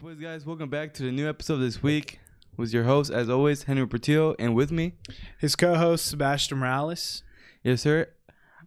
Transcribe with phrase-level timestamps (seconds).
[0.00, 2.20] boys, guys, welcome back to the new episode this week.
[2.56, 4.94] With your host, as always, Henry Portillo, and with me,
[5.38, 7.22] His co-host Sebastian Morales.
[7.62, 8.08] yes, sir.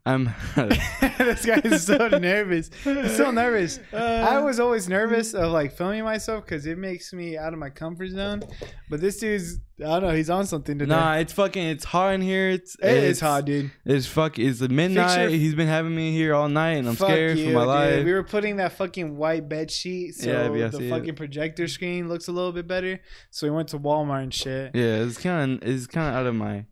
[0.06, 0.28] I'm.
[0.58, 0.68] Um,
[1.18, 2.70] this guy is so nervous.
[2.84, 3.80] He's so nervous.
[3.94, 7.60] Uh, I was always nervous of like filming myself because it makes me out of
[7.60, 8.44] my comfort zone.
[8.90, 10.90] But this dude's, I don't know, he's on something today.
[10.94, 11.64] nah, it's fucking.
[11.68, 12.50] It's hot in here.
[12.50, 13.72] It's it is it's hot, dude.
[13.86, 14.38] It's fuck.
[14.40, 15.22] It's midnight.
[15.22, 17.68] your- He's been having me here all night, and I'm scared you, for my dude.
[17.70, 18.06] life.
[18.06, 20.90] We were putting that fucking white bed sheet so Yeah, yeah, the see it.
[20.90, 23.00] fucking projector screen looks a little bit better.
[23.32, 24.72] So we went to Walmart and shit.
[24.76, 25.70] yeah, it's kind of.
[25.70, 26.66] It's kind of out of my.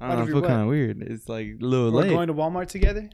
[0.00, 0.22] I don't know.
[0.22, 1.02] I feel kind of weird.
[1.02, 2.10] It's like a little We're late.
[2.10, 3.08] going to Walmart together.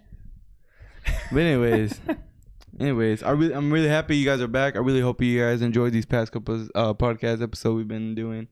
[1.31, 2.01] But anyways,
[2.81, 4.77] anyways, I really, I'm really happy you guys are back.
[4.77, 8.49] I really hope you guys enjoyed these past couple uh, podcast episodes we've been doing.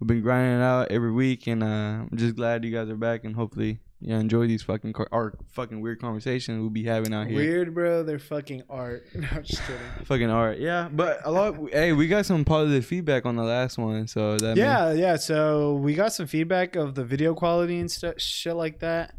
[0.00, 2.96] We've been grinding it out every week, and uh, I'm just glad you guys are
[2.96, 7.14] back, and hopefully you enjoy these fucking car- our fucking weird conversations we'll be having
[7.14, 7.36] out here.
[7.36, 8.02] Weird, bro.
[8.02, 9.06] They're fucking art.
[9.14, 9.80] No, I'm just kidding.
[10.06, 10.88] Fucking art, yeah.
[10.90, 11.54] But a lot.
[11.70, 15.16] hey, we got some positive feedback on the last one, so that means- yeah, yeah.
[15.16, 19.14] So we got some feedback of the video quality and stuff, shit like that.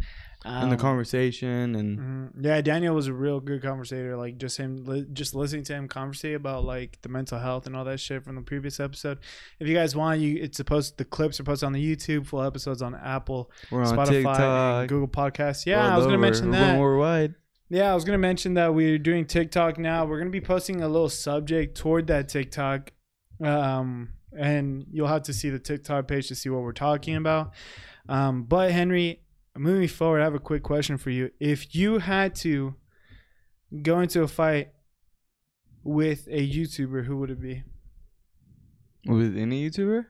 [0.46, 2.46] And the Um, conversation, and mhm.
[2.46, 4.16] Yeah, Daniel was a real good conversator.
[4.18, 7.76] Like just him, li- just listening to him conversate about like the mental health and
[7.76, 9.20] all that shit from the previous episode.
[9.60, 12.42] If you guys want, you it's supposed the clips are posted on the YouTube, full
[12.44, 14.40] episodes on Apple, we're on Spotify, TikTok.
[14.82, 15.66] and Google Podcasts.
[15.66, 16.22] Yeah, I was gonna over.
[16.22, 16.80] mention We're going that.
[16.80, 17.36] worldwide.
[17.70, 20.06] Yeah, I was gonna mention that we're doing TikTok now.
[20.06, 22.92] We're gonna be posting a little subject toward that TikTok,
[23.42, 27.54] um, and you'll have to see the TikTok page to see what we're talking about.
[28.10, 29.22] Um, but Henry,
[29.58, 31.32] moving forward, I have a quick question for you.
[31.40, 32.76] If you had to
[33.82, 34.70] go into a fight
[35.84, 37.64] with a YouTuber, who would it be?
[39.06, 40.06] With any YouTuber?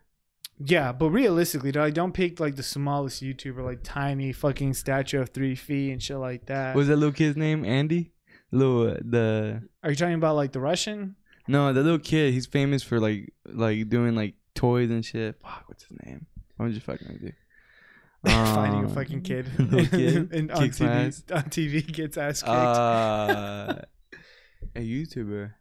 [0.59, 5.29] Yeah, but realistically, like, don't pick like the smallest YouTuber, like tiny fucking statue of
[5.29, 6.75] three feet and shit like that.
[6.75, 7.65] What's that little kid's name?
[7.65, 8.11] Andy.
[8.51, 11.15] Little uh, the Are you talking about like the Russian?
[11.47, 15.39] No, the little kid, he's famous for like like doing like toys and shit.
[15.41, 16.27] Fuck, what's his name?
[16.59, 17.33] I'm just fucking with you.
[18.55, 19.47] fighting a Um, fucking kid,
[19.91, 21.23] kid and on kicks my TV, ass.
[21.31, 22.51] on TV gets ass kicked.
[22.51, 23.75] Uh,
[24.75, 25.53] a YouTuber.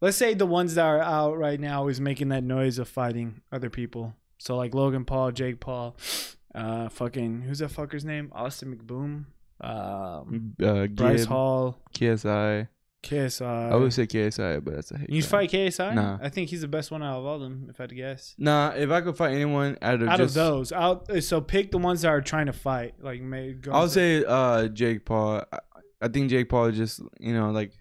[0.00, 3.42] Let's say the ones that are out right now is making that noise of fighting
[3.52, 4.14] other people.
[4.38, 5.96] So like Logan Paul, Jake Paul,
[6.54, 8.32] uh, fucking who's that fucker's name?
[8.34, 9.26] Austin McBroom,
[9.60, 12.66] um, Uh, Bryce Hall, KSI.
[13.02, 13.72] KSI.
[13.72, 15.10] I would say KSI, but that's a hate.
[15.10, 15.30] you crime.
[15.30, 15.94] fight KSI?
[15.94, 16.18] Nah.
[16.22, 17.66] I think he's the best one out of all of them.
[17.68, 18.34] If I had to guess.
[18.38, 21.72] Nah, if I could fight anyone out of Out just, of those, out so pick
[21.72, 22.94] the ones that are trying to fight.
[23.00, 23.72] Like, may go.
[23.72, 25.42] I'll say uh Jake Paul.
[25.52, 25.58] I,
[26.00, 27.72] I think Jake Paul is just you know like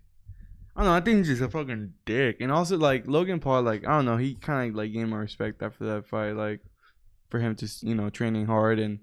[0.75, 0.95] I don't know.
[0.95, 3.61] I think he's just a fucking dick, and also like Logan Paul.
[3.63, 4.17] Like I don't know.
[4.17, 6.31] He kind of like gained my respect after that fight.
[6.31, 6.61] Like
[7.29, 8.99] for him to you know training hard and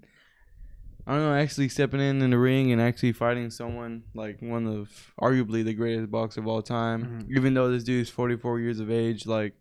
[1.07, 4.67] I don't know actually stepping in in the ring and actually fighting someone like one
[4.67, 7.23] of arguably the greatest boxer of all time.
[7.27, 7.35] Mhm.
[7.37, 9.53] Even though this dude's forty four years of age, like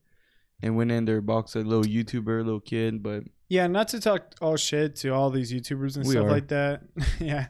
[0.62, 4.34] and went in there box a little YouTuber, little kid, but Yeah, not to talk
[4.43, 6.31] all shit to all these YouTubers and stuff are.
[6.31, 6.82] like that.
[7.21, 7.47] yeah.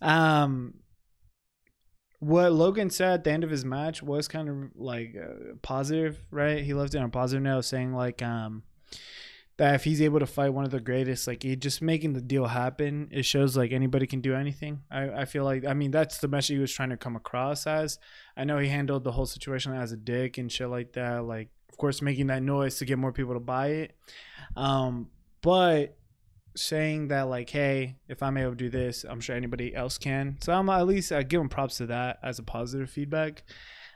[0.00, 0.74] Um
[2.20, 6.18] what Logan said at the end of his match was kind of like uh, positive,
[6.30, 6.64] right?
[6.64, 8.62] He left it on a positive note saying like um
[9.56, 12.20] that if he's able to fight one of the greatest, like he just making the
[12.20, 14.82] deal happen, it shows like anybody can do anything.
[14.90, 17.66] I, I feel like I mean that's the message he was trying to come across
[17.66, 17.98] as.
[18.36, 21.48] I know he handled the whole situation as a dick and shit like that, like
[21.70, 23.96] of course making that noise to get more people to buy it.
[24.56, 25.08] Um
[25.40, 25.96] but
[26.56, 30.36] saying that like hey if i'm able to do this i'm sure anybody else can
[30.40, 33.42] so i'm at least i give him props to that as a positive feedback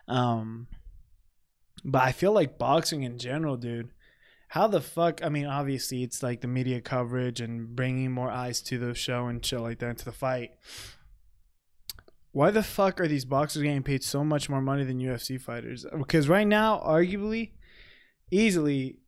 [0.09, 0.67] um
[1.85, 3.91] but i feel like boxing in general dude
[4.49, 8.61] how the fuck i mean obviously it's like the media coverage and bringing more eyes
[8.61, 10.51] to the show and shit like that to the fight
[12.33, 15.87] why the fuck are these boxers getting paid so much more money than ufc fighters
[15.97, 17.53] because right now arguably
[18.31, 18.99] easily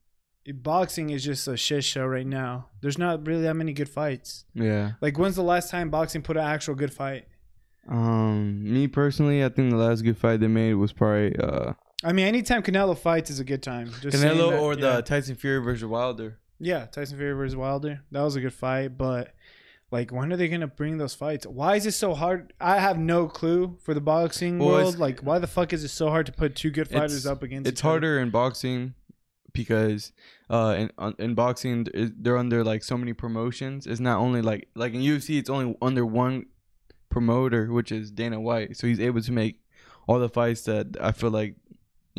[0.53, 2.69] boxing is just a shit show right now.
[2.81, 4.45] There's not really that many good fights.
[4.55, 4.93] yeah.
[5.01, 7.27] Like when's the last time boxing put an actual good fight?
[7.89, 12.12] Um, me personally, I think the last good fight they made was probably uh I
[12.12, 13.91] mean, anytime Canelo fights is a good time.
[14.00, 14.97] Just Canelo that- or yeah.
[14.97, 16.38] the Tyson Fury versus Wilder.
[16.58, 18.00] yeah Tyson Fury versus Wilder.
[18.10, 19.34] That was a good fight, but
[19.91, 21.47] like when are they gonna bring those fights?
[21.47, 22.52] Why is it so hard?
[22.60, 24.98] I have no clue for the boxing Well, world.
[24.98, 27.68] Like why the fuck is it so hard to put two good fighters up against?
[27.68, 28.94] It's harder in boxing
[29.52, 30.12] because
[30.48, 31.86] uh in on- in boxing
[32.18, 33.86] they're under like so many promotions.
[33.86, 36.47] It's not only like like in UFC it's only under one
[37.10, 38.76] promoter, which is Dana White.
[38.76, 39.60] So he's able to make
[40.06, 41.56] all the fights that I feel like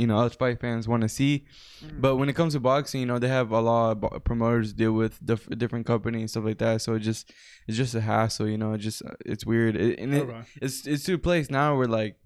[0.02, 1.46] you know us fight fans want to see.
[1.84, 2.02] Mm.
[2.02, 4.94] But when it comes to boxing, you know they have a lot of promoters deal
[4.94, 6.82] with diff- different companies and stuff like that.
[6.82, 7.32] So it just
[7.68, 8.74] it's just a hassle, you know.
[8.74, 10.42] It just it's weird, it, and it, Okay.
[10.62, 12.18] it's it's to a place now where like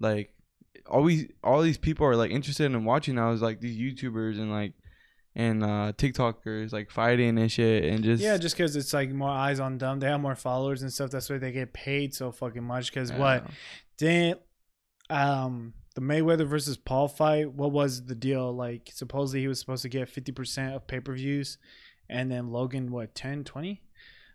[0.00, 0.32] like
[0.86, 4.38] all we all these people are like interested in watching now is like these YouTubers
[4.38, 4.72] and like
[5.34, 9.28] and uh TikTokers like fighting and shit and just yeah, just because it's like more
[9.30, 11.10] eyes on them, they have more followers and stuff.
[11.10, 12.90] That's why they get paid so fucking much.
[12.90, 13.46] Because what
[13.98, 14.40] didn't
[15.10, 17.50] um the Mayweather versus Paul fight?
[17.52, 18.54] What was the deal?
[18.54, 21.58] Like supposedly he was supposed to get fifty percent of pay per views,
[22.08, 23.82] and then Logan what 10, 20?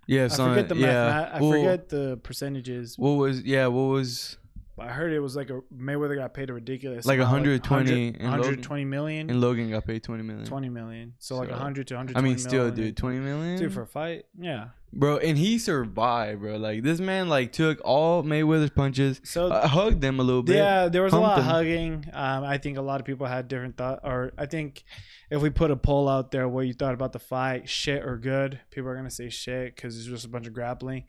[0.08, 1.34] yeah I forget the yeah math.
[1.36, 2.98] I Well, forget the percentages.
[2.98, 4.38] what was yeah what was
[4.80, 8.24] I heard it was like a Mayweather got paid a ridiculous Like amount, 120 and
[8.32, 11.14] 120 million, and Logan got paid 20 million 20 million.
[11.20, 12.76] So, like So, 100 to 120 I mean still million.
[12.76, 14.70] dude 20 million Dude, for a fight, yeah.
[14.94, 19.68] Bro and he survived bro like this man like took all Mayweather's punches So uh,
[19.68, 22.06] hugged them a little bit yeah, there was a lot of hugging.
[22.14, 24.84] Um, I think a lot of people had different thought, or I think
[25.30, 28.18] if we put a poll out there, what you thought about the fight, shit or
[28.18, 31.06] good, people are gonna say shit because it's just a bunch of grappling.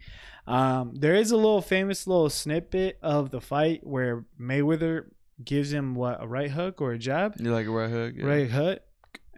[0.47, 5.07] Um, there is a little famous little snippet of the fight where Mayweather
[5.43, 8.25] gives him what a right hook or a jab, you like a right hook yeah.
[8.25, 8.81] right hook.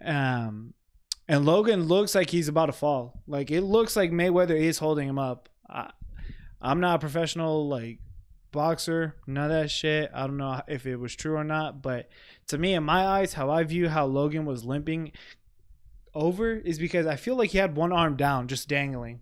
[0.04, 0.74] Um,
[1.28, 3.22] and Logan looks like he's about to fall.
[3.26, 5.48] Like it looks like Mayweather is holding him up.
[5.68, 5.90] I,
[6.60, 7.98] I'm not a professional like
[8.52, 10.10] boxer, none of that shit.
[10.14, 12.08] I don't know if it was true or not, but
[12.48, 15.12] to me, in my eyes, how I view how Logan was limping
[16.14, 19.20] over is because I feel like he had one arm down, just dangling.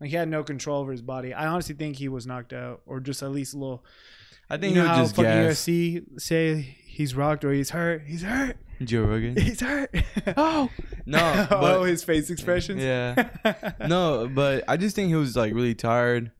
[0.00, 1.32] Like he had no control over his body.
[1.32, 3.84] I honestly think he was knocked out, or just at least a little.
[4.50, 8.02] I think you know how just fucking gas UFC say he's rocked or he's hurt.
[8.06, 8.56] He's hurt.
[8.82, 9.94] Joe Rogan He's hurt.
[10.36, 10.70] oh
[11.06, 12.82] no oh, his face expressions.
[12.82, 13.28] yeah
[13.86, 16.30] no, but I just think he was like really tired.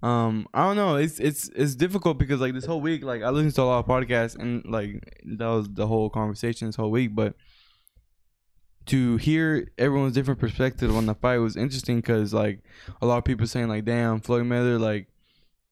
[0.00, 0.96] Um, I don't know.
[0.96, 3.78] It's it's it's difficult because like this whole week, like I listened to a lot
[3.80, 7.14] of podcasts and like that was the whole conversation this whole week.
[7.14, 7.34] But
[8.86, 12.60] to hear everyone's different perspective on the fight was interesting because like
[13.02, 15.08] a lot of people saying like, "Damn, Floyd Mayweather, like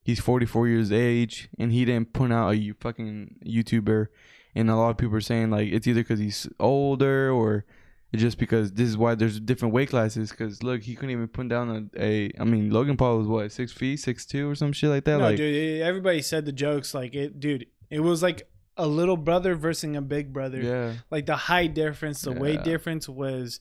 [0.06, 4.06] he's 44 years of age and he didn't point out a you fucking YouTuber."
[4.54, 7.66] And a lot of people are saying like it's either because he's older or
[8.14, 10.30] just because this is why there's different weight classes.
[10.30, 12.30] Because look, he couldn't even put down a, a.
[12.38, 15.18] I mean, Logan Paul was what six feet, six two, or some shit like that.
[15.18, 15.82] no, like, dude.
[15.82, 17.66] Everybody said the jokes like it, dude.
[17.90, 20.60] It was like a little brother versus a big brother.
[20.60, 23.60] yeah, Like the height difference, the weight difference was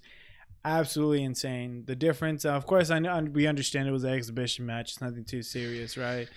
[0.66, 1.84] absolutely insane.
[1.86, 4.94] The difference, uh, of course, I know we understand it was an exhibition match.
[4.94, 6.28] It's nothing too serious, right?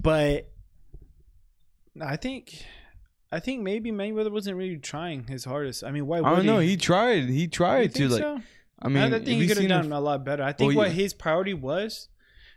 [0.00, 0.50] But
[2.00, 2.64] I think,
[3.30, 5.84] I think maybe Mayweather wasn't really trying his hardest.
[5.84, 6.58] I mean, why would I don't know.
[6.58, 7.28] He, He tried.
[7.28, 8.20] He tried to like.
[8.20, 8.40] so?
[8.82, 10.42] I mean, I think he could have done a lot better.
[10.42, 11.02] I think Well, what yeah.
[11.02, 12.08] his priority was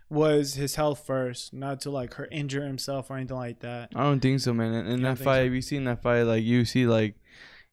[0.09, 3.89] was his health first, not to like hurt, injure himself or anything like that.
[3.95, 4.73] I don't think so, man.
[4.73, 5.43] In, in that fight, so?
[5.43, 6.23] have you seen that fight?
[6.23, 7.15] Like you see, like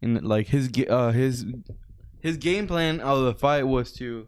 [0.01, 1.45] in like his uh his
[2.20, 4.26] his game plan out of the fight was to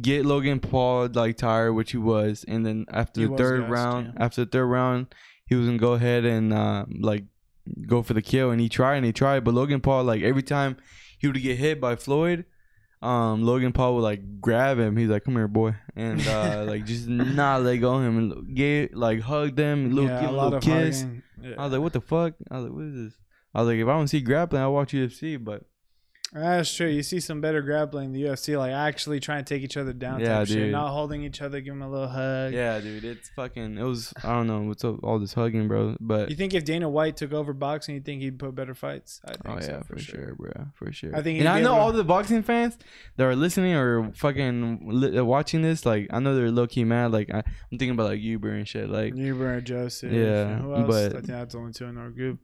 [0.00, 3.72] get Logan Paul like tired, which he was, and then after He the third gassed,
[3.72, 4.24] round, yeah.
[4.24, 5.14] after the third round,
[5.46, 7.24] he was gonna go ahead and uh, like
[7.86, 10.42] go for the kill, and he tried and he tried, but Logan Paul like every
[10.42, 10.76] time
[11.18, 12.44] he would get hit by Floyd.
[13.02, 14.96] Um, Logan Paul would like grab him.
[14.96, 18.56] He's like, "Come here, boy," and uh, like just not let go of him and
[18.56, 21.04] get like hug them, little, yeah, give a him a little kiss.
[21.40, 21.54] Yeah.
[21.58, 23.18] I was like, "What the fuck?" I was like, "What is this?"
[23.56, 25.62] I was like, "If I don't see grappling, I'll watch UFC." But
[26.32, 26.88] That's true.
[26.88, 29.92] You see some better grappling in the UFC, like actually trying to take each other
[29.94, 30.20] down.
[30.20, 30.72] Yeah, type shit, dude.
[30.72, 32.52] not holding each other, giving them a little hug.
[32.52, 33.78] yeah, dude, it's fucking.
[33.78, 35.96] It was I don't know what's up all this hugging, bro.
[36.00, 39.20] But You think if Dana White took over boxing, you think he'd put better fights?
[39.24, 40.34] I think oh so, yeah, for, sure.
[40.36, 41.16] bro, for sure.
[41.16, 42.76] I think and I know all the boxing fans
[43.16, 45.86] that are listening or fucking li- uh, watching this.
[45.86, 47.12] Like, I know they're low key mad.
[47.12, 48.90] Like, I, I'm thinking about like Uber and shit.
[48.90, 50.12] Like, Uber and Joseph.
[50.12, 50.86] Yeah, Who else?
[50.88, 52.40] but- I think that's only two in our group.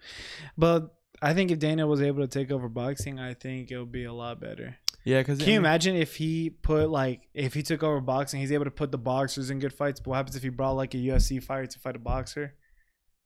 [0.57, 3.93] But I think if Dana was able to take over boxing, I think it would
[3.93, 4.77] be a lot better.
[5.05, 8.53] yeah, because Can you imagine if he put like if he took over boxing, he's
[8.53, 10.01] able to put the boxers in good fights.
[10.01, 12.55] But what happens if he brought like a UFC fighter to fight a boxer?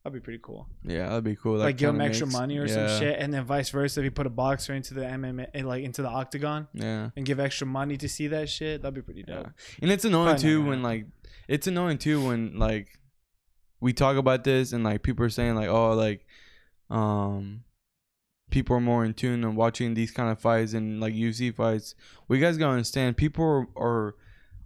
[0.03, 0.69] That'd be pretty cool.
[0.83, 1.57] Yeah, that'd be cool.
[1.57, 3.99] Like, give him extra makes- money or yeah, some shit, and then vice versa.
[3.99, 7.09] If he put a boxer into the MMA, eh, like into the octagon, Yeah.
[7.17, 9.47] and give extra money to see that shit, that'd be pretty dope.
[9.47, 9.51] Yeah.
[9.81, 11.07] And it's annoying Probably too when like
[11.49, 12.87] it's annoying too when like
[13.81, 16.25] we talk about this and like people are saying like oh like
[16.89, 17.63] um
[18.49, 21.95] people are more in tune and watching these kind of fights and like UFC fights.
[22.27, 24.15] We guys gotta understand people are are,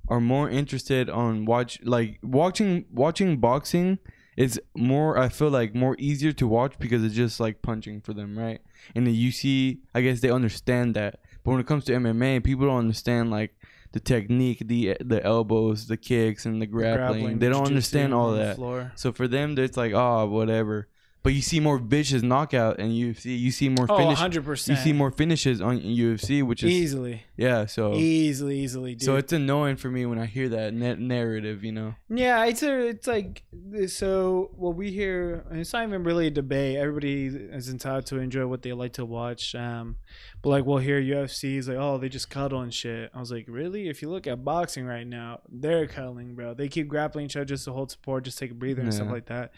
[0.08, 4.00] are more interested on watch like watching watching boxing
[4.38, 8.14] is more I feel like more easier to watch because it's just like punching for
[8.14, 8.62] them, right?
[8.96, 11.20] And the UC I guess they understand that.
[11.44, 13.56] But when it comes to MMA, people don't understand like
[13.94, 17.40] the technique, the the elbows, the kicks, and the grappling.
[17.40, 18.56] they don't understand all that.
[18.56, 18.92] Floor.
[18.96, 20.88] So for them, it's like, oh, whatever.
[21.24, 23.38] But you see more vicious knockout in UFC.
[23.40, 24.18] You see more Oh, finish.
[24.20, 24.68] 100%.
[24.70, 27.66] You see more finishes on UFC, which is easily, yeah.
[27.68, 28.96] So easily, easily.
[28.96, 29.04] Dude.
[29.06, 31.64] so it's annoying for me when I hear that na- narrative.
[31.64, 31.96] You know.
[32.10, 33.44] Yeah, it's a, it's like
[33.88, 34.52] so.
[34.56, 36.78] What we hear, and it's not even really a debate.
[36.78, 39.54] Everybody is entitled to enjoy what they like to watch.
[39.56, 39.98] Um,
[40.42, 43.12] but like we'll hear UFC is like, oh, they just cuddle and shit.
[43.14, 43.90] I was like, really?
[43.90, 46.54] If you look at boxing right now, they're cuddling, bro.
[46.56, 49.10] They keep grappling each other just to hold support, just take a breather and stuff
[49.12, 49.54] like that.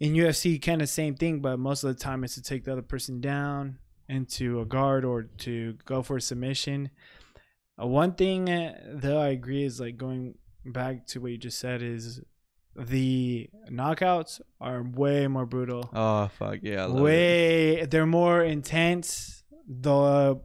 [0.00, 2.72] In UFC, kind of same thing, but most of the time it's to take the
[2.72, 3.78] other person down
[4.08, 6.90] into a guard or to go for a submission.
[7.80, 11.58] Uh, one thing uh, though I agree is like going back to what you just
[11.58, 12.20] said is
[12.76, 15.90] the knockouts are way more brutal.
[15.92, 16.86] Oh fuck yeah!
[16.86, 17.02] Love it.
[17.02, 19.44] way they're more intense.
[19.68, 20.40] The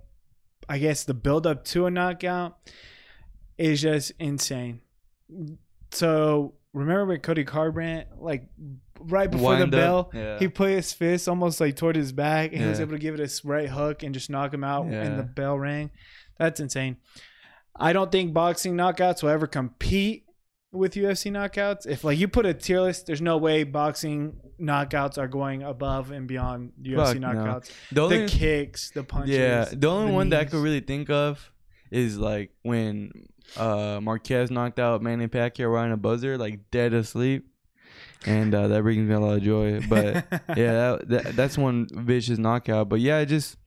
[0.68, 2.58] I guess the build up to a knockout
[3.58, 4.82] is just insane.
[5.92, 8.50] So remember when Cody Garbrandt like
[9.08, 10.40] right before Wind the bell, yeah.
[10.40, 13.18] he put his fist almost like toward his back and he was able to give
[13.18, 15.02] it a right hook and just knock him out Yeah.
[15.04, 15.92] and the bell rang.
[16.38, 16.98] That's insane.
[17.76, 20.26] I don't think boxing knockouts will ever compete
[20.72, 21.86] with UFC knockouts.
[21.88, 26.12] If like you put a tier list, there's no way boxing knockouts are going above
[26.12, 27.28] and beyond UFC Fuck no.
[27.30, 27.72] knockouts.
[27.92, 29.36] the only, The kicks, the punches.
[29.38, 31.52] yeah, the only one that I could really think of
[31.92, 33.12] is like when
[33.58, 37.48] uh Marquez knocked out Manny Pacquiao right on a buzzer, like dead asleep,
[38.26, 39.80] and uh, that brings me a lot of joy.
[39.88, 40.26] But
[40.58, 42.90] yeah, that, that that's one vicious knockout.
[42.90, 43.58] But yeah, it just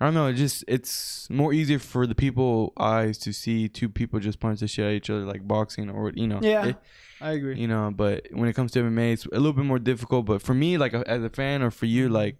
[0.00, 0.26] I don't know.
[0.28, 4.60] It just it's more easier for the people eyes to see two people just punch
[4.60, 6.40] the shit at each other like boxing or you know.
[6.42, 6.66] Yeah.
[6.66, 6.76] it-
[7.22, 7.58] I agree.
[7.60, 7.92] you know.
[7.94, 10.24] But when it comes to MMA, it's a little bit more difficult.
[10.24, 12.14] But for me, like as a fan, or for you, Mm-hmm.
[12.14, 12.36] like.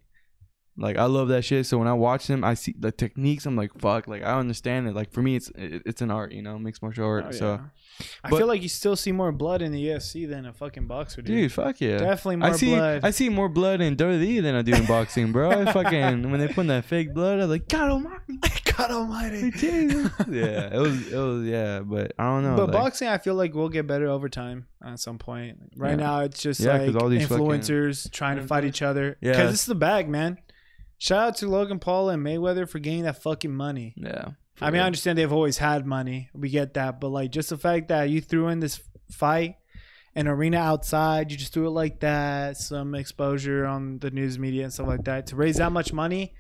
[0.77, 1.67] Like I love that shit.
[1.67, 3.45] So when I watch them, I see the techniques.
[3.45, 4.07] I'm like, fuck.
[4.09, 4.95] Like I understand it.
[4.95, 6.33] Like for me, it's it, it's an art.
[6.33, 7.27] You know, mixed martial art.
[7.29, 7.61] Oh, So yeah.
[8.25, 10.87] I but- feel like you still see more blood in the UFC than a fucking
[10.87, 11.37] boxer, dude.
[11.37, 11.99] dude, fuck yeah.
[11.99, 13.01] Definitely more I see blood.
[13.05, 15.51] I see more blood in WWE than I do in boxing, bro.
[15.51, 18.39] I fucking when they put in that fake blood, I'm like, God Almighty,
[18.77, 19.51] God Almighty.
[19.51, 20.11] Jesus.
[20.31, 22.57] yeah, it was it was yeah, but I don't know.
[22.57, 25.59] But like, boxing, I feel like will get better over time at some point.
[25.77, 25.97] Right Yeah.
[25.97, 29.19] now, it's just Yeah, like all these fucking- influencers trying to fight each other.
[29.21, 29.33] Yeah.
[29.33, 30.39] because it's the bag, man.
[31.01, 33.95] Shout out to Logan Paul and Mayweather for getting that fucking money.
[33.97, 34.29] yeah.
[34.63, 36.29] I mean, I understand they've always had money.
[36.35, 38.79] We get that, but like just the fact that you threw in this
[39.11, 39.55] fight,
[40.15, 44.65] an arena outside, you just threw it like that, some exposure on the news media
[44.65, 46.35] and stuff like that to raise that much money,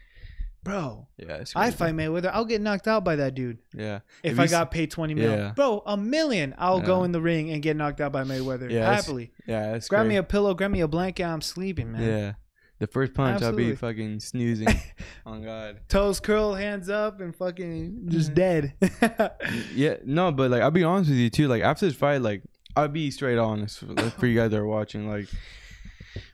[0.62, 1.08] bro.
[1.16, 3.56] yeah, I fight Mayweather, I'll get knocked out by that dude.
[3.74, 5.52] Yeah, If Have I got paid twenty mil, Yeah.
[5.56, 8.92] bro, a million, I'll go in the ring and get knocked out by Mayweather Yeah,
[8.94, 9.32] happily.
[9.46, 11.24] yeah, it's Grab me a pillow, grab me a blanket.
[11.24, 12.02] I'm sleeping, man.
[12.02, 12.32] Yeah.
[12.80, 13.64] The first punch, Absolutely.
[13.64, 14.68] I'll be fucking snoozing.
[15.26, 15.80] on God.
[15.88, 18.34] Toes curl, hands up, and fucking just Mhm.
[18.34, 18.74] dead.
[19.74, 21.46] Yeah, no, but like I'll be honest with you too.
[21.46, 22.42] Like after this fight, like
[22.74, 23.78] I'll be straight honest
[24.18, 25.08] for, you guys that are watching.
[25.08, 25.28] Like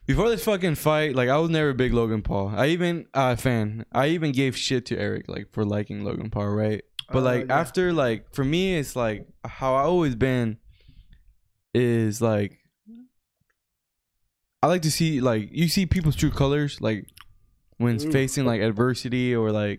[0.06, 2.52] before this fucking fight, like I was never a big Logan Paul.
[2.54, 3.84] I even uh fan.
[3.92, 6.82] I even gave shit to Eric like for liking Logan Paul, right?
[7.10, 7.58] But Oh, like yeah.
[7.58, 10.58] after like for me, it's like how I always been
[11.74, 12.58] is like
[14.66, 17.06] I like to see like you see people's true colors like
[17.76, 18.10] when it's mm.
[18.10, 19.78] facing like adversity or like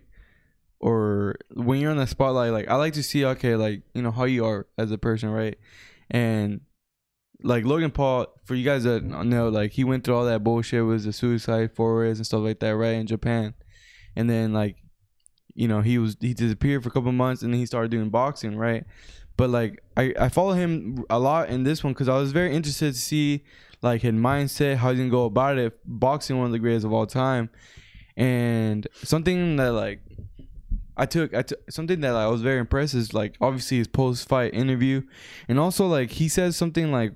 [0.79, 4.11] or when you're on the spotlight like I like to see okay like you know
[4.11, 5.57] how you are as a person right?
[6.09, 6.61] And
[7.43, 10.85] like Logan Paul for you guys that know like he went through all that bullshit
[10.85, 13.55] with the suicide forest and stuff like that right in Japan.
[14.15, 14.77] And then like
[15.53, 18.09] you know he was he disappeared for a couple months and then he started doing
[18.09, 18.85] boxing right?
[19.35, 22.55] But like I I follow him a lot in this one because I was very
[22.55, 23.43] interested to see
[23.81, 25.79] like his mindset how he's gonna go about it.
[25.85, 27.49] Boxing one of the greatest of all time.
[28.15, 30.01] And something that like
[30.95, 34.27] I took I took something that I was very impressed is like obviously his post
[34.27, 35.03] fight interview.
[35.47, 37.13] And also like he says something like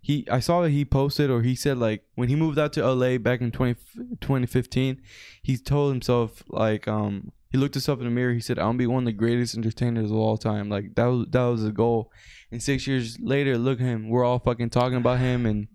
[0.00, 2.86] he I saw that he posted or he said like when he moved out to
[2.86, 3.74] LA back in 20,
[4.20, 5.02] 2015
[5.42, 8.32] he told himself like um he looked himself in the mirror.
[8.32, 10.68] He said I'll be one of the greatest entertainers of all time.
[10.68, 12.12] Like that was that was the goal.
[12.52, 14.08] And six years later look at him.
[14.08, 15.66] We're all fucking talking about him and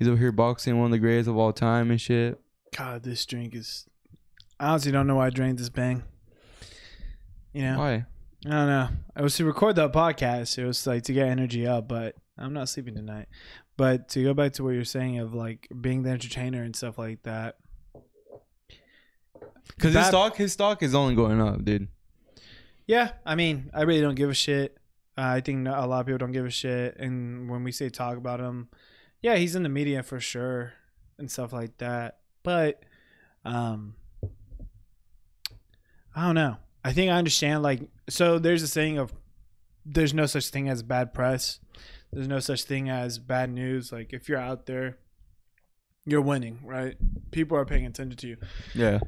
[0.00, 2.40] he's over here boxing one of the greatest of all time and shit
[2.76, 3.86] God, this drink is.
[4.58, 6.02] I honestly don't know why I drank this bang.
[7.52, 8.06] You know, why
[8.46, 8.88] I don't know.
[9.16, 10.56] I was to record the podcast.
[10.58, 13.26] It was like to get energy up, but I'm not sleeping tonight.
[13.76, 16.96] But to go back to what you're saying of like being the entertainer and stuff
[16.98, 17.56] like that.
[19.68, 21.88] because his stock his stock is only going up dude
[22.86, 24.76] Yeah, I mean, I really don't give a shit.
[25.18, 27.88] Uh, I think a lot of people don't give a shit, and when we say
[27.88, 28.68] talk about him,
[29.22, 30.74] yeah, he's in the media for sure
[31.18, 32.18] and stuff like that.
[32.42, 32.82] But,
[33.44, 33.94] um,
[36.14, 36.56] I don't know.
[36.84, 37.62] I think I understand.
[37.62, 39.12] Like, so there's a saying of
[39.84, 41.60] there's no such thing as bad press.
[42.12, 43.92] There's no such thing as bad news.
[43.92, 44.98] Like, if you're out there,
[46.06, 46.96] you're winning, right?
[47.30, 48.36] People are paying attention to you.
[48.74, 48.98] Yeah.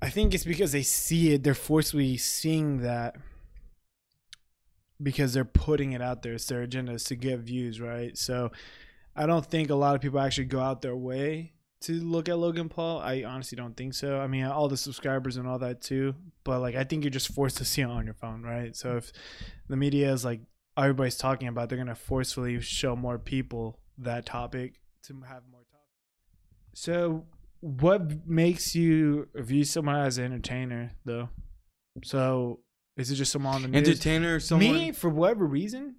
[0.00, 1.42] I think it's because they see it.
[1.42, 3.16] They're forcefully seeing that
[5.02, 6.34] because they're putting it out there.
[6.34, 8.16] It's their agenda is to get views, right?
[8.16, 8.52] So
[9.14, 11.52] I don't think a lot of people actually go out their way
[11.82, 13.00] to look at Logan Paul.
[13.00, 14.20] I honestly don't think so.
[14.20, 16.14] I mean, all the subscribers and all that too,
[16.44, 18.74] but like I think you're just forced to see it on your phone, right?
[18.74, 19.12] So if
[19.68, 20.40] the media is like
[20.76, 25.80] everybody's talking about, they're gonna forcefully show more people that topic to have more talk.
[26.74, 27.26] So
[27.60, 31.28] what makes you view someone as an entertainer though?
[32.04, 32.60] So
[32.96, 33.88] is it just someone on the news?
[33.88, 34.72] Entertainer, someone.
[34.72, 35.96] Me, for whatever reason,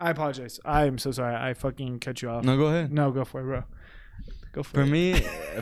[0.00, 0.58] I apologize.
[0.64, 1.34] I am so sorry.
[1.34, 2.44] I fucking cut you off.
[2.44, 2.92] No, go ahead.
[2.92, 3.64] No, go for it, bro.
[4.52, 4.84] Go for, it.
[4.84, 4.90] For it.
[4.90, 5.14] me,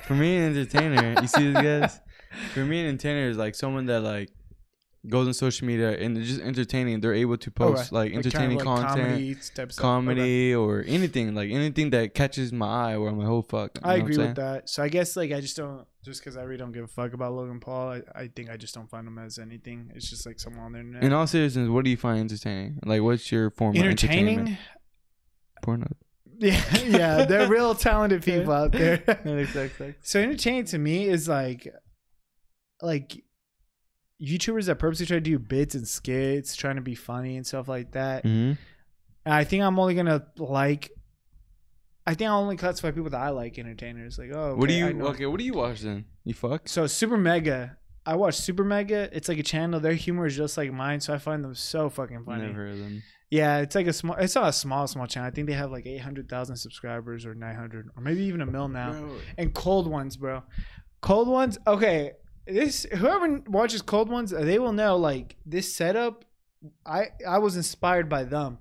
[0.06, 1.14] for me, an entertainer.
[1.20, 2.00] You see these guys?
[2.52, 4.30] For me, an entertainer is like someone that like
[5.06, 7.00] goes on social media and they're just entertaining.
[7.00, 7.92] They're able to Oh, post right.
[7.92, 9.76] like Like, entertaining kind of like content, comedy type stuff.
[9.76, 10.54] comedy, Okay.
[10.54, 12.96] or anything like anything that catches my eye.
[12.98, 13.70] Where I'm like, oh fuck.
[13.76, 14.68] You I know what agree I'm with that.
[14.68, 17.12] So I guess like I just don't just because I really don't give a fuck
[17.12, 17.90] about Logan Paul.
[17.92, 19.92] I, I think I just don't find him as anything.
[19.94, 21.04] It's just like someone on the internet.
[21.04, 22.80] In all seriousness, what do you find entertaining?
[22.84, 24.38] Like, what's your form of entertainment?
[24.38, 24.58] entertaining.
[25.62, 25.86] Porno.
[26.40, 29.02] Yeah, yeah, they're real talented people out there.
[29.24, 29.96] exactly.
[30.02, 31.66] so entertaining to me is like,
[32.80, 33.24] like
[34.22, 37.68] YouTubers that purposely try to do bits and skits, trying to be funny and stuff
[37.68, 38.24] like that.
[38.24, 38.52] hmm
[39.26, 40.90] I think I'm only gonna like.
[42.06, 44.18] I think I only classify people that I like entertainers.
[44.18, 44.86] Like, oh, What do you?
[45.08, 46.06] Okay, what do you watch then?
[46.24, 46.66] You fuck.
[46.66, 49.10] So Super Mega, I watch Super Mega.
[49.14, 49.80] It's like a channel.
[49.80, 52.46] Their humor is just like mine, so I find them so fucking funny.
[52.46, 53.02] Never heard of them.
[53.30, 54.16] Yeah, it's like a small.
[54.16, 55.28] It's not a small, small channel.
[55.28, 58.40] I think they have like eight hundred thousand subscribers or nine hundred, or maybe even
[58.40, 58.92] a mil now.
[58.92, 60.42] Bro, And cold ones, bro.
[61.02, 61.58] Cold ones.
[61.66, 62.12] Okay,
[62.48, 64.96] this whoever watches cold ones, uh, they will know.
[64.96, 66.24] Like this setup,
[66.84, 68.58] I I was inspired by them.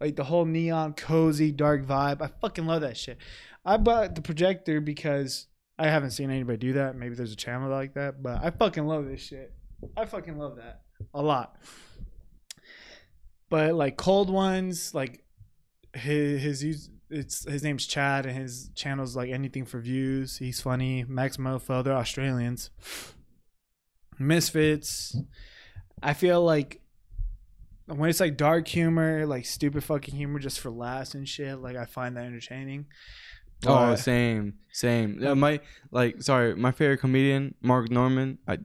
[0.00, 2.20] Like the whole neon, cozy, dark vibe.
[2.20, 3.18] I fucking love that shit.
[3.64, 5.46] I bought the projector because
[5.78, 6.96] I haven't seen anybody do that.
[6.96, 9.52] Maybe there's a channel like that, but I fucking love this shit.
[9.96, 10.82] I fucking love that
[11.14, 11.56] a lot.
[13.48, 15.24] But like cold ones, like
[15.94, 20.38] his his it's his name's Chad and his channel's like anything for views.
[20.38, 21.04] He's funny.
[21.04, 22.70] Maxmoefoe, they're Australians.
[24.18, 25.16] Misfits.
[26.02, 26.80] I feel like
[27.86, 31.76] when it's like dark humor, like stupid fucking humor just for laughs and shit, like
[31.76, 32.86] I find that entertaining.
[33.64, 35.18] Oh, same, same.
[35.20, 38.38] Yeah, my like, sorry, my favorite comedian, Mark Normand.
[38.46, 38.58] I,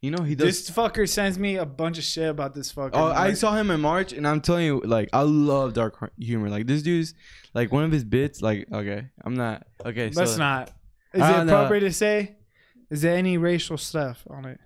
[0.00, 0.46] you know, he does.
[0.46, 2.90] this fucker sends me a bunch of shit about this fucker.
[2.94, 6.48] oh, I saw him in March, and I'm telling you, like, I love dark humor.
[6.48, 7.14] Like, this dude's
[7.52, 8.40] like one of his bits.
[8.40, 10.10] Like, okay, I'm not okay.
[10.10, 10.70] Let's so, not.
[11.12, 11.54] Is it don't know.
[11.54, 12.36] appropriate to say?
[12.90, 14.60] Is there any racial stuff on it?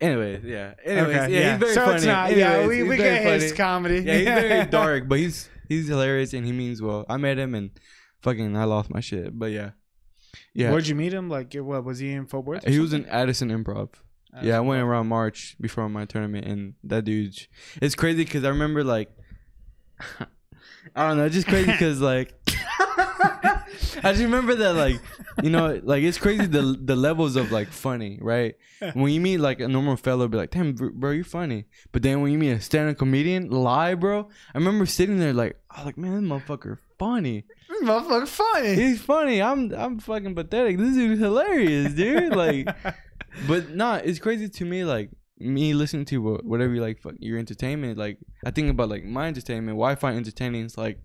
[0.00, 0.74] Anyways, yeah.
[0.84, 1.96] Anyways, Okay, yeah, he's very so funny.
[1.96, 2.36] it's not.
[2.36, 4.00] yeah, we, we get his comedy.
[4.00, 7.04] Yeah, he's very dark, but he's he's hilarious and he means well.
[7.08, 7.70] I met him and
[8.22, 9.36] fucking I lost my shit.
[9.36, 9.70] But yeah,
[10.54, 10.70] yeah.
[10.70, 11.28] Where'd you meet him?
[11.28, 12.66] Like, what was he in Fort Worth?
[12.66, 13.06] or He was in?
[13.06, 13.88] Addison Improv.
[14.32, 17.34] Uh, Yeah, I went around March before my tournament, and that dude,
[17.82, 19.10] it's crazy because I remember like,
[20.94, 22.37] I don't know, it's just crazy because like,
[24.02, 25.00] I just remember that like,
[25.42, 28.54] you know, like it's crazy the the levels of like funny, right?
[28.94, 31.66] When you meet like a normal fellow, be like, damn, bro, you're funny.
[31.92, 35.56] But then when you meet a stand-up comedian, lie, bro, I remember sitting there like,
[35.70, 37.44] I was like, man, this motherfucker funny.
[37.68, 38.74] This motherfucker funny.
[38.74, 39.42] He's funny.
[39.42, 40.78] I'm I'm fucking pathetic.
[40.78, 42.34] This dude's hilarious, dude.
[42.34, 42.68] Like.
[43.46, 44.84] But nah, it's crazy to me.
[44.84, 47.98] Like me listening to whatever you like, fuck, your entertainment.
[47.98, 49.76] Like I think about like my entertainment.
[49.76, 51.00] What I find entertaining is like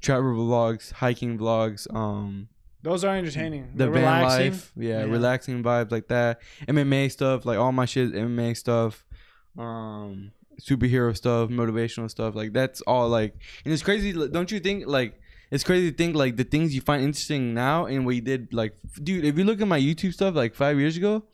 [0.00, 2.48] travel vlogs, hiking vlogs, um,
[2.82, 3.70] Those are entertaining.
[3.72, 4.50] the They're van relaxing.
[4.52, 5.12] life, yeah, Yeah.
[5.12, 6.40] relaxing vibes like that.
[6.68, 9.04] MMA stuff, like all my shit, MMA stuff,
[9.56, 12.34] um, superhero stuff, motivational stuff.
[12.34, 13.34] Like that's all like,
[13.64, 14.12] and it's crazy.
[14.12, 15.20] Don't you think like?
[15.50, 18.52] It's crazy to think like the things you find interesting now and what you did
[18.52, 19.24] like, f- dude.
[19.24, 21.24] If you look at my YouTube stuff like five years ago,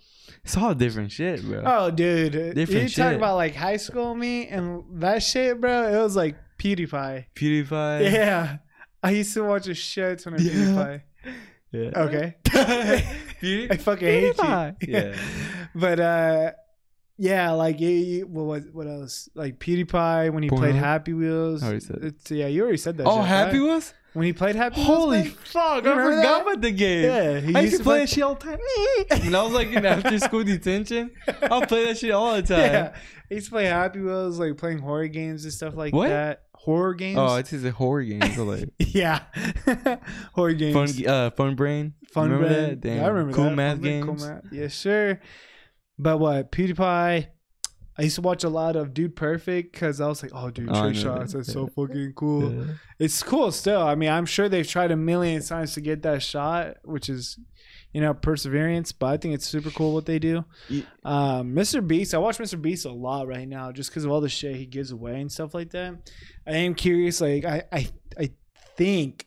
[0.44, 1.64] it's all different shit, bro.
[1.66, 2.30] Oh, dude.
[2.54, 5.92] Different you talk about like high school me and that shit, bro.
[5.92, 7.26] It was like PewDiePie.
[7.34, 8.10] PewDiePie.
[8.12, 8.58] Yeah.
[9.02, 10.52] I used to watch a shit ton of Yeah.
[10.52, 11.02] PewDiePie.
[11.72, 11.90] Yeah.
[12.02, 12.36] Okay.
[12.44, 14.76] Pewdie- I fucking hate PewDiePie.
[14.88, 14.92] you.
[14.94, 15.16] Yeah.
[15.74, 16.52] but uh
[17.16, 19.28] yeah, like you- you- what was what else?
[19.34, 20.78] Like PewDiePie when he played Pornhub?
[20.78, 21.62] Happy Wheels.
[21.62, 22.04] I already said it.
[22.04, 23.06] It's, yeah, you already said that.
[23.06, 23.64] Oh, shit, Happy right?
[23.66, 23.94] Wheels?
[24.14, 25.34] when he played Happy Holy Wheels.
[25.44, 25.84] fuck!
[25.84, 26.42] I forgot that?
[26.42, 27.04] about the game.
[27.04, 28.58] Yeah, he I used used to play- that shit all the time.
[29.22, 31.10] when I was like in after school detention,
[31.42, 32.58] I'll play that shit all the time.
[32.60, 32.94] Yeah,
[33.28, 36.08] he used to play Happy Wheels, like playing horror games and stuff like What?
[36.08, 36.42] that.
[36.64, 37.18] Horror games.
[37.18, 38.22] Oh, it's just a horror game.
[38.34, 39.20] So like yeah,
[40.34, 40.96] horror games.
[40.98, 41.94] fun, uh, fun brain.
[42.12, 42.68] Fun remember Brain.
[42.70, 42.80] that?
[42.80, 42.96] Damn.
[42.98, 43.56] Yeah, I remember cool that.
[43.56, 44.04] math games.
[44.06, 44.44] Cool math.
[44.52, 45.20] Yes, sir.
[45.98, 47.26] But what PewDiePie?
[47.96, 50.68] I used to watch a lot of Dude Perfect because I was like, oh, dude,
[50.68, 51.32] Oh, trick know shots.
[51.32, 51.38] that.
[51.38, 52.52] That's so fucking cool.
[52.52, 52.64] Yeah.
[52.98, 53.82] It's cool still.
[53.82, 57.38] I mean, I'm sure they've tried a million times to get that shot, which is,
[57.94, 58.92] you know, perseverance.
[58.92, 60.44] But I think it's super cool what they do.
[60.68, 61.86] Ye- Um, Mr.
[61.86, 62.60] Beast, I watch Mr.
[62.60, 65.32] Beast a lot right now just because of all the shit he gives away and
[65.32, 66.10] stuff like that.
[66.46, 67.22] I am curious.
[67.22, 68.30] Like, I, I, I
[68.76, 69.26] think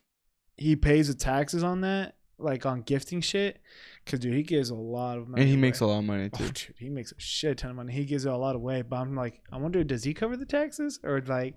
[0.58, 3.60] he pays the taxes on that, like on gifting shit.
[4.06, 5.42] Cause dude, he gives a lot of money.
[5.42, 5.62] And he away.
[5.64, 6.44] makes a lot of money Oh, too.
[6.46, 7.92] dude, he makes a shit ton of money.
[7.92, 10.46] He gives it a lot away, but I'm like, I wonder, does he cover the
[10.46, 11.56] taxes or like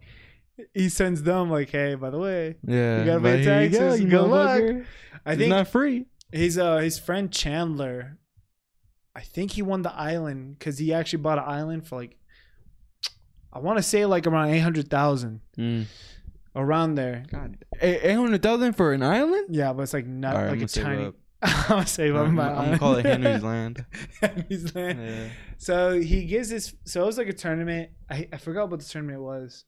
[0.75, 2.99] he sends them like, hey, by the way, Yeah.
[3.01, 4.01] You gotta pay taxes.
[4.01, 4.62] you Good luck.
[5.25, 6.07] I think not free.
[6.32, 8.18] His uh his friend Chandler,
[9.14, 12.16] I think he won the island because he actually bought an island for like,
[13.52, 15.86] I want to say like around eight hundred thousand Mm.
[16.54, 17.24] around there.
[17.30, 19.48] God, eight hundred thousand for an island?
[19.54, 21.12] Yeah, but it's like not All right, I'm like a tiny.
[21.42, 22.50] I'm gonna save up I'm, my.
[22.50, 23.84] I'm gonna call it Henry's land.
[24.20, 25.00] Henry's land.
[25.00, 25.28] Yeah.
[25.56, 26.74] So he gives this.
[26.84, 27.90] So it was like a tournament.
[28.10, 29.64] I I forgot what the tournament was.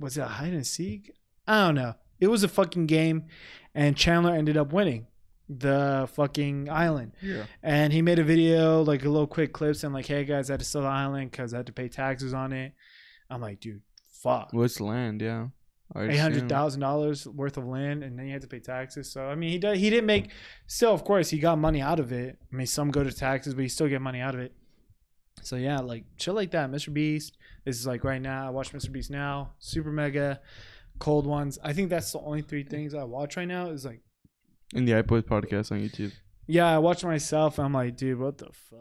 [0.00, 1.12] Was it a hide and seek?
[1.46, 1.94] I don't know.
[2.20, 3.26] It was a fucking game,
[3.74, 5.06] and Chandler ended up winning
[5.48, 7.12] the fucking island.
[7.22, 7.44] Yeah.
[7.62, 10.54] And he made a video, like a little quick clips, and like, "Hey guys, I
[10.54, 12.72] had to sell the island because I had to pay taxes on it."
[13.30, 14.52] I'm like, dude, fuck.
[14.52, 15.22] What's land?
[15.22, 15.48] Yeah.
[15.96, 19.10] Eight hundred thousand dollars worth of land, and then you had to pay taxes.
[19.10, 19.78] So I mean, he does.
[19.78, 20.30] He didn't make.
[20.66, 22.38] Still, of course, he got money out of it.
[22.52, 24.52] I mean, some go to taxes, but you still get money out of it.
[25.42, 26.70] So yeah, like shit like that.
[26.70, 26.92] Mr.
[26.92, 27.38] Beast.
[27.64, 28.46] This is like right now.
[28.46, 28.92] I watch Mr.
[28.92, 29.52] Beast now.
[29.60, 30.40] Super mega,
[30.98, 31.58] cold ones.
[31.62, 33.66] I think that's the only three things I watch right now.
[33.70, 34.00] Is like,
[34.74, 36.12] in the iPod podcast on YouTube.
[36.46, 37.58] yeah, I watch myself.
[37.58, 38.78] And I'm like, dude, what the fuck,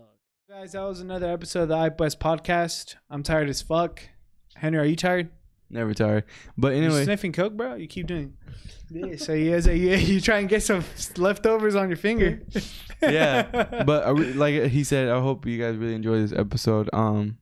[0.49, 0.73] guys?
[0.73, 2.95] That was another episode of the iBus podcast.
[3.09, 4.01] I'm tired as fuck.
[4.55, 5.29] Henry, are you tired?
[5.69, 6.23] Never tired.
[6.57, 7.75] But You anyway, sniffing coke, bro?
[7.75, 8.35] You keep doing.
[8.89, 10.83] Yeah, so you, so you, you try and get some
[11.17, 12.41] leftovers on your finger.
[13.01, 13.83] yeah.
[13.85, 16.89] But I like he said, I hope you guys really enjoy this episode.
[16.93, 17.37] Um,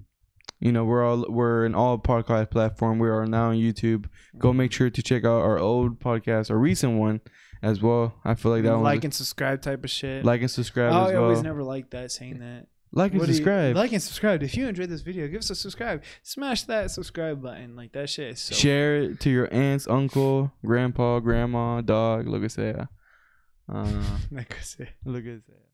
[0.59, 2.99] you know, we're all we're in all podcast platform.
[2.99, 4.05] We are now on YouTube.
[4.37, 7.21] Go make sure to check out our old podcast, our recent one
[7.61, 8.15] as well.
[8.23, 10.23] I feel like that one like and subscribe type of shit.
[10.25, 11.23] like and subscribe I well.
[11.23, 12.67] always never liked that saying that.
[12.91, 13.75] like and What do you- subscribe.
[13.75, 14.43] like and subscribe.
[14.43, 16.03] If you enjoyed this video, give us a subscribe.
[16.23, 17.75] Smash that subscribe button.
[17.75, 18.55] Like that shit is so.
[18.55, 22.27] Share it to your aunts, uncle, grandpa, grandma, dog.
[22.27, 22.87] Look at that.
[23.67, 23.83] Uh,
[24.31, 24.55] Like
[25.05, 25.64] look at that.